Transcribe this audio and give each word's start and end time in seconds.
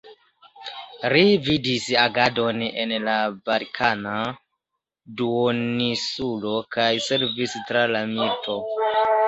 Li 1.13 1.25
vidis 1.47 1.85
agadon 2.03 2.63
en 2.85 2.95
la 3.09 3.19
Balkana 3.51 4.15
duoninsulo, 5.21 6.57
kaj 6.79 6.91
servis 7.13 7.57
tra 7.71 7.89
la 7.97 8.05
milito. 8.19 8.61